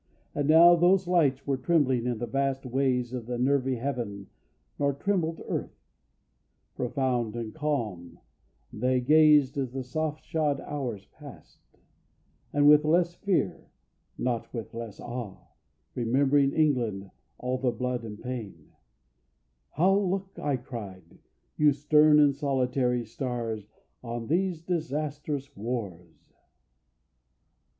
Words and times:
Not 0.33 0.47
now 0.47 0.75
those 0.75 1.05
lights 1.07 1.45
were 1.45 1.57
trembling 1.57 2.07
in 2.07 2.17
the 2.17 2.25
vast 2.25 2.65
Ways 2.65 3.13
of 3.13 3.27
the 3.27 3.37
nervy 3.37 3.75
heaven, 3.75 4.29
nor 4.79 4.93
trembled 4.93 5.43
earth: 5.47 5.79
Profound 6.73 7.35
and 7.35 7.53
calm 7.53 8.17
they 8.73 8.99
gazed 8.99 9.59
as 9.59 9.73
the 9.73 9.83
soft 9.83 10.25
shod 10.25 10.59
hours 10.61 11.05
passed. 11.05 11.77
And 12.51 12.67
with 12.67 12.83
less 12.83 13.13
fear 13.13 13.69
(not 14.17 14.51
with 14.51 14.73
less 14.73 14.99
awe, 14.99 15.37
Remembering, 15.93 16.51
England, 16.51 17.11
all 17.37 17.59
the 17.59 17.69
blood 17.69 18.03
and 18.03 18.19
pain) 18.19 18.69
How 19.73 19.95
look, 19.95 20.31
I 20.41 20.57
cried, 20.57 21.19
you 21.57 21.71
stern 21.73 22.17
and 22.19 22.33
solitary 22.33 23.05
stars 23.05 23.67
On 24.01 24.25
these 24.25 24.63
disastrous 24.63 25.55
wars! 25.55 26.33